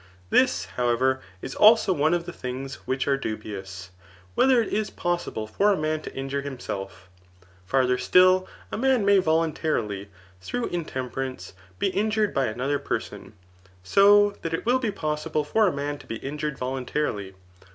This, 0.31 0.65
however, 0.65 1.21
is 1.43 1.53
also 1.53 1.93
one 1.93 2.15
of 2.15 2.25
the 2.25 2.33
things 2.33 2.87
which 2.87 3.07
are 3.07 3.17
dubious, 3.17 3.91
whether 4.33 4.59
it 4.59 4.69
is 4.73 4.89
possible 4.89 5.45
for 5.45 5.71
a 5.71 5.77
man 5.77 6.01
to 6.01 6.15
injure 6.15 6.41
hinip 6.41 6.59
self. 6.59 7.07
Farther 7.67 7.99
still, 7.99 8.47
a 8.71 8.79
man 8.79 9.05
may 9.05 9.19
voluntarily, 9.19 10.09
through 10.41 10.65
in 10.69 10.85
temperance, 10.85 11.53
be 11.77 11.89
injured 11.89 12.33
by 12.33 12.47
another 12.47 12.79
person; 12.79 13.33
so 13.83 14.31
that 14.41 14.55
it 14.55 14.65
will 14.65 14.79
be 14.79 14.89
possible 14.91 15.43
for 15.43 15.67
a 15.67 15.71
man 15.71 15.99
to 15.99 16.07
be 16.07 16.15
injured 16.15 16.57
voluntarily. 16.57 17.35